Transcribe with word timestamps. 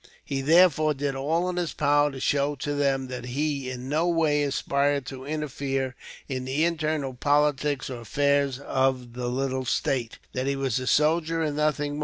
He 0.25 0.41
therefore 0.41 0.95
did 0.95 1.13
all 1.15 1.47
in 1.47 1.57
his 1.57 1.73
power 1.73 2.09
to 2.09 2.19
show 2.19 2.55
to 2.55 2.73
them 2.73 3.05
that 3.09 3.25
he, 3.25 3.69
in 3.69 3.87
no 3.87 4.07
way, 4.07 4.41
aspired 4.41 5.05
to 5.05 5.25
interfere 5.27 5.93
in 6.27 6.45
the 6.45 6.65
internal 6.65 7.13
politics 7.13 7.87
or 7.87 8.01
affairs 8.01 8.57
of 8.57 9.13
the 9.13 9.27
little 9.27 9.63
state 9.65 10.17
that 10.33 10.47
he 10.47 10.55
was 10.55 10.79
a 10.79 10.87
soldier 10.87 11.43
and 11.43 11.55
nothing 11.57 11.93
more. 11.93 11.99